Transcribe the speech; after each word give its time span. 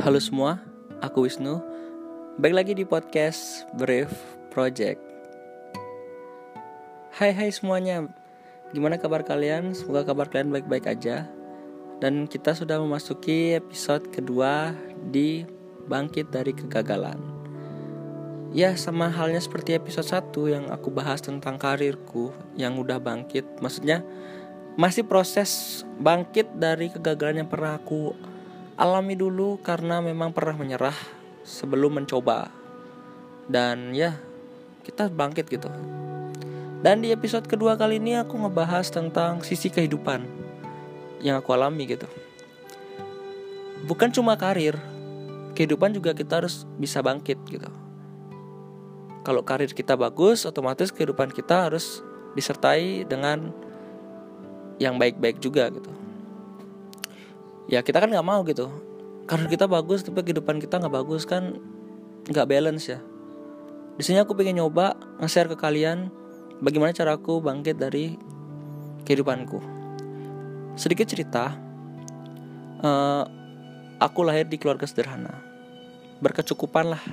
Halo 0.00 0.16
semua, 0.16 0.56
aku 1.04 1.28
Wisnu. 1.28 1.60
Baik 2.40 2.56
lagi 2.56 2.72
di 2.72 2.88
podcast 2.88 3.68
Brief 3.76 4.08
Project. 4.48 4.96
Hai 7.12 7.36
hai 7.36 7.52
semuanya. 7.52 8.08
Gimana 8.72 8.96
kabar 8.96 9.20
kalian? 9.20 9.76
Semoga 9.76 10.08
kabar 10.08 10.32
kalian 10.32 10.56
baik-baik 10.56 10.88
aja. 10.88 11.28
Dan 12.00 12.24
kita 12.24 12.56
sudah 12.56 12.80
memasuki 12.80 13.52
episode 13.52 14.08
kedua 14.08 14.72
di 15.12 15.44
Bangkit 15.84 16.32
dari 16.32 16.56
Kegagalan. 16.56 17.20
Ya, 18.56 18.72
sama 18.80 19.12
halnya 19.12 19.44
seperti 19.44 19.76
episode 19.76 20.08
1 20.08 20.32
yang 20.48 20.64
aku 20.72 20.88
bahas 20.88 21.20
tentang 21.20 21.60
karirku 21.60 22.32
yang 22.56 22.80
udah 22.80 22.96
bangkit. 22.96 23.44
Maksudnya 23.60 24.00
masih 24.80 25.04
proses 25.04 25.84
bangkit 26.00 26.56
dari 26.56 26.88
kegagalan 26.88 27.44
yang 27.44 27.50
pernah 27.52 27.76
aku 27.76 28.29
alami 28.80 29.12
dulu 29.12 29.60
karena 29.60 30.00
memang 30.00 30.32
pernah 30.32 30.56
menyerah 30.56 30.96
sebelum 31.44 32.00
mencoba. 32.00 32.48
Dan 33.44 33.92
ya 33.92 34.16
kita 34.88 35.12
bangkit 35.12 35.52
gitu. 35.52 35.68
Dan 36.80 37.04
di 37.04 37.12
episode 37.12 37.44
kedua 37.44 37.76
kali 37.76 38.00
ini 38.00 38.16
aku 38.16 38.40
ngebahas 38.40 38.88
tentang 38.88 39.44
sisi 39.44 39.68
kehidupan 39.68 40.24
yang 41.20 41.36
aku 41.36 41.52
alami 41.52 41.92
gitu. 41.92 42.08
Bukan 43.84 44.08
cuma 44.16 44.32
karir 44.40 44.80
kehidupan 45.52 45.92
juga 45.92 46.16
kita 46.16 46.40
harus 46.40 46.64
bisa 46.80 47.04
bangkit 47.04 47.36
gitu. 47.52 47.68
Kalau 49.20 49.44
karir 49.44 49.68
kita 49.76 49.92
bagus 49.92 50.48
otomatis 50.48 50.88
kehidupan 50.88 51.28
kita 51.36 51.68
harus 51.68 52.00
disertai 52.32 53.04
dengan 53.04 53.52
yang 54.80 54.96
baik-baik 54.96 55.36
juga 55.44 55.68
gitu 55.68 55.99
ya 57.66 57.84
kita 57.84 58.00
kan 58.00 58.08
nggak 58.08 58.24
mau 58.26 58.40
gitu. 58.46 58.70
Karena 59.28 59.46
kita 59.46 59.68
bagus 59.68 60.02
tapi 60.02 60.24
kehidupan 60.24 60.58
kita 60.58 60.80
nggak 60.80 60.94
bagus 60.94 61.28
kan 61.28 61.58
nggak 62.30 62.46
balance 62.48 62.88
ya. 62.88 62.98
Di 64.00 64.02
sini 64.06 64.22
aku 64.22 64.32
pengen 64.32 64.64
nyoba 64.64 64.96
nge-share 65.20 65.50
ke 65.52 65.56
kalian 65.60 66.08
bagaimana 66.64 66.96
cara 66.96 67.20
aku 67.20 67.42
bangkit 67.44 67.76
dari 67.76 68.16
kehidupanku. 69.04 69.60
Sedikit 70.78 71.04
cerita 71.10 71.52
uh, 72.80 73.24
aku 74.00 74.20
lahir 74.24 74.48
di 74.48 74.56
keluarga 74.56 74.88
sederhana. 74.88 75.44
Berkecukupan 76.24 76.96
lah. 76.96 77.04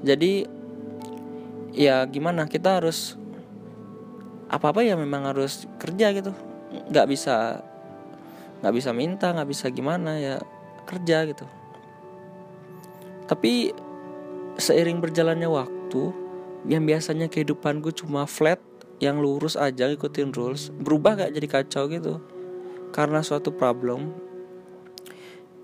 Jadi 0.00 0.48
ya 1.76 2.02
gimana 2.08 2.48
kita 2.48 2.80
harus 2.80 3.14
apa 4.50 4.74
apa 4.74 4.80
ya 4.82 4.96
memang 4.96 5.28
harus 5.28 5.68
kerja 5.78 6.10
gitu. 6.16 6.32
Nggak 6.88 7.06
bisa 7.06 7.62
nggak 8.60 8.74
bisa 8.76 8.90
minta 8.92 9.32
nggak 9.32 9.48
bisa 9.48 9.66
gimana 9.72 10.20
ya 10.20 10.36
kerja 10.84 11.28
gitu. 11.28 11.46
Tapi 13.30 13.70
seiring 14.58 14.98
berjalannya 14.98 15.46
waktu 15.46 16.02
yang 16.68 16.84
biasanya 16.84 17.30
kehidupanku 17.32 17.94
cuma 17.96 18.28
flat 18.28 18.60
yang 19.00 19.22
lurus 19.22 19.56
aja 19.56 19.88
ngikutin 19.88 20.36
rules 20.36 20.68
berubah 20.76 21.16
gak 21.16 21.32
jadi 21.32 21.48
kacau 21.48 21.88
gitu. 21.88 22.20
Karena 22.92 23.24
suatu 23.24 23.54
problem 23.54 24.12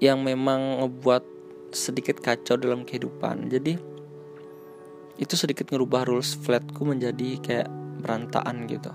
yang 0.01 0.25
memang 0.25 0.81
ngebuat 0.81 1.25
sedikit 1.75 2.23
kacau 2.25 2.57
dalam 2.57 2.89
kehidupan. 2.89 3.53
Jadi 3.53 3.77
itu 5.21 5.35
sedikit 5.37 5.69
ngerubah 5.69 6.09
rules 6.09 6.37
flatku 6.37 6.85
menjadi 6.89 7.41
kayak 7.41 7.69
berantakan 8.01 8.65
gitu. 8.69 8.93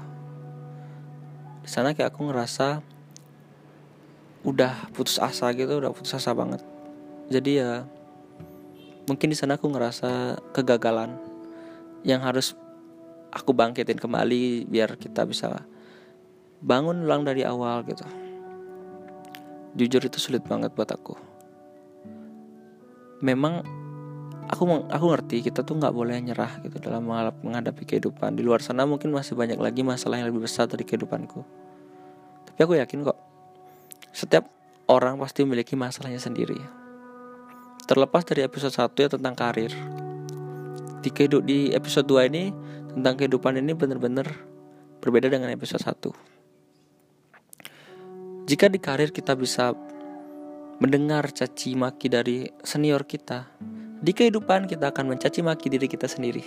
Di 1.61 1.69
sana 1.69 1.93
kayak 1.93 2.13
aku 2.13 2.29
ngerasa 2.29 2.81
udah 4.41 4.89
putus 4.97 5.21
asa 5.21 5.53
gitu 5.53 5.77
udah 5.77 5.93
putus 5.93 6.17
asa 6.17 6.33
banget. 6.33 6.61
Jadi 7.29 7.61
ya 7.61 7.85
mungkin 9.05 9.29
di 9.29 9.37
sana 9.37 9.57
aku 9.57 9.69
ngerasa 9.69 10.41
kegagalan 10.53 11.13
yang 12.01 12.21
harus 12.25 12.57
aku 13.31 13.53
bangkitin 13.53 14.01
kembali 14.01 14.65
biar 14.67 14.97
kita 14.97 15.23
bisa 15.23 15.63
bangun 16.61 17.05
ulang 17.05 17.23
dari 17.23 17.45
awal 17.45 17.85
gitu. 17.85 18.05
Jujur 19.77 20.03
itu 20.03 20.19
sulit 20.19 20.43
banget 20.43 20.73
buat 20.75 20.89
aku. 20.91 21.15
Memang 23.21 23.63
aku 24.49 24.63
aku 24.91 25.05
ngerti 25.15 25.47
kita 25.47 25.63
tuh 25.63 25.79
nggak 25.79 25.95
boleh 25.95 26.17
nyerah 26.19 26.59
gitu 26.65 26.81
dalam 26.81 27.07
menghadapi 27.45 27.87
kehidupan. 27.87 28.35
Di 28.35 28.43
luar 28.43 28.59
sana 28.59 28.83
mungkin 28.83 29.13
masih 29.15 29.37
banyak 29.37 29.61
lagi 29.61 29.85
masalah 29.85 30.19
yang 30.19 30.27
lebih 30.27 30.43
besar 30.43 30.67
dari 30.67 30.83
kehidupanku. 30.83 31.45
Tapi 32.51 32.59
aku 32.59 32.75
yakin 32.75 33.07
kok 33.07 33.30
setiap 34.11 34.51
orang 34.91 35.15
pasti 35.19 35.43
memiliki 35.47 35.79
masalahnya 35.79 36.19
sendiri. 36.19 36.59
Terlepas 37.87 38.27
dari 38.27 38.43
episode 38.43 38.75
1 38.75 39.03
ya 39.03 39.09
tentang 39.11 39.35
karir. 39.35 39.71
Di 41.01 41.09
kehidup 41.09 41.43
di 41.47 41.73
episode 41.73 42.05
2 42.07 42.29
ini 42.29 42.53
tentang 42.93 43.17
kehidupan 43.17 43.57
ini 43.57 43.73
benar-benar 43.73 44.27
berbeda 45.01 45.31
dengan 45.31 45.49
episode 45.49 45.81
1. 45.81 46.11
Jika 48.51 48.67
di 48.67 48.79
karir 48.83 49.15
kita 49.15 49.33
bisa 49.33 49.71
mendengar 50.83 51.31
caci 51.31 51.73
maki 51.73 52.11
dari 52.11 52.51
senior 52.61 53.07
kita, 53.07 53.47
di 54.01 54.11
kehidupan 54.11 54.67
kita 54.67 54.91
akan 54.91 55.15
mencaci 55.15 55.41
maki 55.41 55.71
diri 55.71 55.87
kita 55.87 56.09
sendiri. 56.09 56.43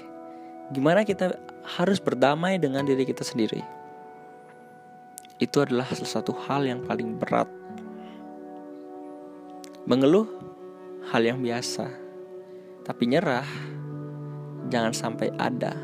Gimana 0.75 1.05
kita 1.05 1.37
harus 1.77 2.01
berdamai 2.01 2.61
dengan 2.61 2.85
diri 2.85 3.05
kita 3.05 3.25
sendiri 3.25 3.84
itu 5.43 5.57
adalah 5.59 5.87
salah 5.91 6.13
satu 6.21 6.33
hal 6.47 6.63
yang 6.63 6.83
paling 6.87 7.19
berat. 7.19 7.51
Mengeluh 9.85 10.31
hal 11.11 11.21
yang 11.27 11.43
biasa, 11.45 11.91
tapi 12.87 13.11
nyerah 13.11 13.45
jangan 14.73 14.95
sampai 14.97 15.29
ada. 15.37 15.77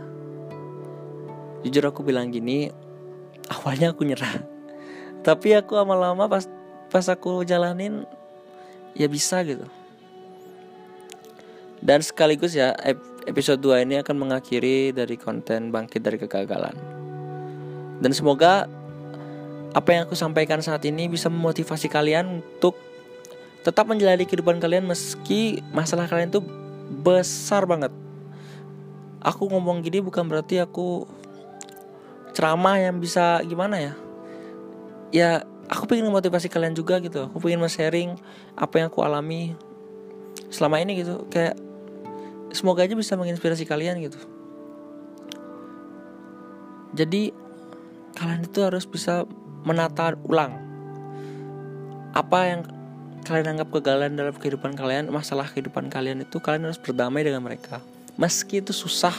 Jujur 1.61 1.93
aku 1.93 2.00
bilang 2.00 2.33
gini, 2.33 2.72
awalnya 3.53 3.93
aku 3.93 4.09
nyerah. 4.09 4.41
Tapi 5.21 5.53
aku 5.53 5.77
lama-lama 5.77 6.25
pas 6.25 6.49
pas 6.88 7.05
aku 7.12 7.44
jalanin 7.44 8.09
ya 8.97 9.05
bisa 9.11 9.44
gitu. 9.44 9.69
Dan 11.81 12.00
sekaligus 12.00 12.56
ya 12.56 12.72
episode 13.25 13.61
2 13.61 13.84
ini 13.84 14.00
akan 14.00 14.17
mengakhiri 14.17 14.93
dari 14.97 15.17
konten 15.21 15.69
bangkit 15.69 16.00
dari 16.00 16.17
kegagalan. 16.17 16.77
Dan 18.00 18.17
semoga 18.17 18.65
apa 19.70 19.88
yang 19.94 20.03
aku 20.06 20.19
sampaikan 20.19 20.58
saat 20.58 20.82
ini 20.82 21.06
bisa 21.06 21.31
memotivasi 21.31 21.86
kalian 21.86 22.42
untuk 22.42 22.75
tetap 23.62 23.86
menjalani 23.86 24.25
kehidupan 24.25 24.58
kalian 24.58 24.88
meski 24.88 25.60
masalah 25.70 26.08
kalian 26.10 26.32
itu 26.32 26.42
besar 27.04 27.69
banget. 27.69 27.92
Aku 29.20 29.47
ngomong 29.53 29.84
gini 29.84 30.00
bukan 30.00 30.26
berarti 30.26 30.58
aku 30.64 31.04
ceramah 32.32 32.81
yang 32.81 32.98
bisa 32.98 33.38
gimana 33.44 33.76
ya. 33.78 33.94
Ya, 35.10 35.31
aku 35.69 35.87
pengen 35.87 36.08
memotivasi 36.08 36.48
kalian 36.48 36.72
juga 36.75 36.98
gitu. 36.98 37.28
Aku 37.28 37.38
pengen 37.38 37.62
sharing 37.69 38.16
apa 38.56 38.81
yang 38.81 38.88
aku 38.88 39.04
alami 39.04 39.54
selama 40.48 40.81
ini 40.82 41.04
gitu. 41.04 41.28
Kayak 41.28 41.54
semoga 42.50 42.82
aja 42.82 42.97
bisa 42.97 43.14
menginspirasi 43.14 43.69
kalian 43.69 44.02
gitu. 44.02 44.19
Jadi 46.97 47.31
kalian 48.19 48.42
itu 48.48 48.58
harus 48.66 48.82
bisa 48.88 49.28
menata 49.66 50.16
ulang 50.25 50.71
apa 52.10 52.38
yang 52.43 52.60
kalian 53.22 53.54
anggap 53.54 53.69
kegagalan 53.71 54.19
dalam 54.19 54.34
kehidupan 54.34 54.75
kalian, 54.75 55.12
masalah 55.15 55.47
kehidupan 55.47 55.87
kalian 55.93 56.26
itu 56.26 56.43
kalian 56.43 56.66
harus 56.66 56.81
berdamai 56.81 57.22
dengan 57.22 57.44
mereka. 57.44 57.78
Meski 58.19 58.59
itu 58.59 58.75
susah. 58.75 59.15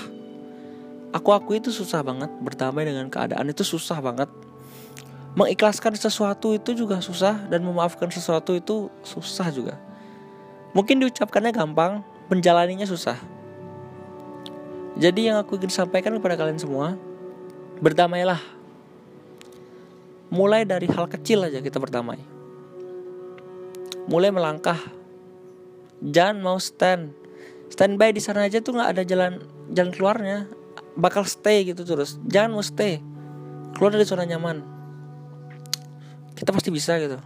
Aku 1.15 1.31
aku 1.31 1.59
itu 1.59 1.71
susah 1.71 2.03
banget 2.03 2.31
berdamai 2.39 2.87
dengan 2.87 3.07
keadaan 3.07 3.47
itu 3.47 3.63
susah 3.63 3.99
banget. 4.03 4.27
Mengikhlaskan 5.35 5.95
sesuatu 5.95 6.51
itu 6.51 6.75
juga 6.75 6.99
susah 6.99 7.47
dan 7.47 7.63
memaafkan 7.63 8.11
sesuatu 8.11 8.51
itu 8.51 8.91
susah 9.07 9.47
juga. 9.51 9.79
Mungkin 10.75 10.99
diucapkannya 11.03 11.55
gampang, 11.55 12.03
menjalaninya 12.27 12.83
susah. 12.83 13.15
Jadi 14.99 15.31
yang 15.31 15.39
aku 15.39 15.55
ingin 15.55 15.71
sampaikan 15.71 16.11
kepada 16.19 16.35
kalian 16.35 16.59
semua, 16.59 16.99
berdamailah 17.79 18.39
mulai 20.31 20.63
dari 20.63 20.87
hal 20.87 21.11
kecil 21.11 21.43
aja 21.43 21.59
kita 21.59 21.77
berdamai. 21.77 22.17
Mulai 24.07 24.31
melangkah. 24.31 24.79
Jangan 26.01 26.39
mau 26.41 26.57
stand. 26.57 27.13
Standby 27.69 28.15
di 28.15 28.23
sana 28.23 28.47
aja 28.47 28.63
tuh 28.63 28.79
nggak 28.79 28.89
ada 28.97 29.03
jalan 29.03 29.43
jalan 29.75 29.91
keluarnya. 29.91 30.37
Bakal 30.95 31.27
stay 31.27 31.67
gitu 31.67 31.83
terus. 31.83 32.17
Jangan 32.25 32.57
mau 32.57 32.63
stay. 32.63 33.03
Keluar 33.75 33.91
dari 33.91 34.07
zona 34.07 34.23
nyaman. 34.23 34.63
Kita 36.33 36.55
pasti 36.55 36.71
bisa 36.73 36.97
gitu. 36.97 37.19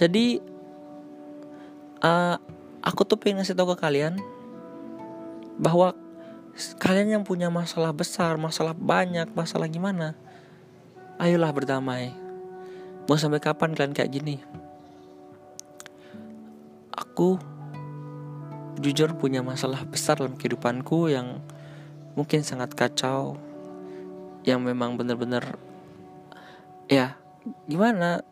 Jadi 0.00 0.40
uh, 2.00 2.36
aku 2.80 3.04
tuh 3.04 3.20
pengen 3.20 3.44
ngasih 3.44 3.52
tau 3.52 3.68
ke 3.68 3.76
kalian 3.76 4.16
bahwa 5.60 5.92
kalian 6.76 7.20
yang 7.20 7.24
punya 7.24 7.48
masalah 7.48 7.92
besar, 7.92 8.36
masalah 8.36 8.76
banyak, 8.76 9.32
masalah 9.32 9.68
gimana, 9.68 10.12
ayolah 11.20 11.52
berdamai. 11.52 12.12
Mau 13.08 13.16
sampai 13.16 13.40
kapan 13.40 13.76
kalian 13.76 13.96
kayak 13.96 14.12
gini? 14.12 14.36
Aku 16.94 17.36
jujur 18.80 19.12
punya 19.16 19.44
masalah 19.44 19.84
besar 19.84 20.20
dalam 20.20 20.36
kehidupanku 20.40 21.12
yang 21.12 21.44
mungkin 22.16 22.40
sangat 22.40 22.72
kacau 22.72 23.36
yang 24.44 24.64
memang 24.64 24.96
benar-benar 24.96 25.60
ya 26.88 27.20
gimana? 27.68 28.24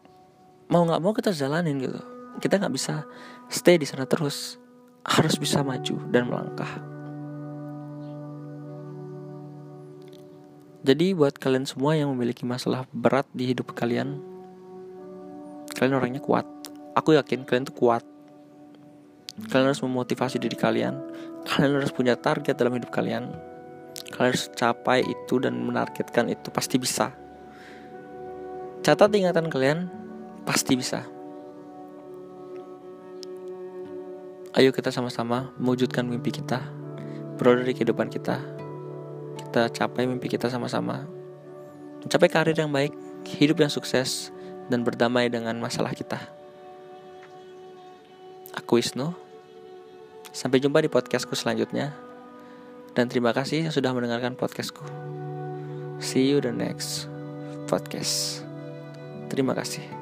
Mau 0.68 0.84
nggak 0.84 1.00
mau 1.00 1.12
kita 1.12 1.32
jalanin 1.32 1.80
gitu. 1.80 2.00
Kita 2.40 2.60
nggak 2.60 2.74
bisa 2.76 3.04
stay 3.48 3.76
di 3.76 3.84
sana 3.88 4.08
terus. 4.08 4.56
Harus 5.04 5.40
bisa 5.40 5.64
maju 5.64 5.96
dan 6.12 6.28
melangkah 6.28 6.87
jadi 10.88 11.12
buat 11.12 11.36
kalian 11.36 11.68
semua 11.68 12.00
yang 12.00 12.08
memiliki 12.16 12.48
masalah 12.48 12.88
berat 12.96 13.28
di 13.36 13.52
hidup 13.52 13.76
kalian 13.76 14.24
kalian 15.76 16.00
orangnya 16.00 16.24
kuat. 16.24 16.48
Aku 16.96 17.12
yakin 17.12 17.44
kalian 17.44 17.68
tuh 17.68 17.76
kuat. 17.76 18.02
Kalian 19.52 19.70
harus 19.70 19.84
memotivasi 19.84 20.40
diri 20.40 20.56
kalian. 20.56 20.98
Kalian 21.46 21.78
harus 21.78 21.94
punya 21.94 22.18
target 22.18 22.58
dalam 22.58 22.74
hidup 22.74 22.90
kalian. 22.90 23.30
Kalian 24.10 24.32
harus 24.34 24.50
capai 24.56 25.06
itu 25.06 25.38
dan 25.38 25.54
menargetkan 25.60 26.26
itu 26.32 26.50
pasti 26.50 26.80
bisa. 26.80 27.14
Catat 28.82 29.12
ingatan 29.12 29.46
kalian 29.52 29.86
pasti 30.42 30.74
bisa. 30.74 31.06
Ayo 34.56 34.74
kita 34.74 34.90
sama-sama 34.90 35.54
mewujudkan 35.60 36.08
mimpi 36.08 36.34
kita 36.34 36.64
Berada 37.38 37.62
di 37.62 37.76
kehidupan 37.76 38.10
kita 38.10 38.57
Kita 39.38 39.70
capai 39.70 40.04
mimpi 40.04 40.26
kita 40.26 40.50
sama-sama. 40.50 41.06
Mencapai 42.02 42.28
karir 42.30 42.54
yang 42.58 42.70
baik 42.70 42.94
Hidup 43.28 43.60
yang 43.60 43.68
sukses 43.68 44.30
Dan 44.66 44.82
berdamai 44.82 45.30
dengan 45.30 45.56
masalah 45.62 45.94
kita. 45.94 46.18
Aku 48.58 48.76
Wisnu. 48.76 49.14
Sampai 50.34 50.60
jumpa 50.60 50.82
di 50.84 50.90
podcastku 50.92 51.32
selanjutnya. 51.32 51.94
Dan 52.92 53.06
terima 53.06 53.30
kasih 53.30 53.70
yang 53.70 53.74
sudah 53.74 53.94
mendengarkan 53.94 54.34
podcastku. 54.34 54.82
See 56.02 56.28
you 56.28 56.42
the 56.42 56.52
next 56.52 57.06
podcast. 57.70 58.42
Terima 59.30 59.54
kasih 59.54 59.97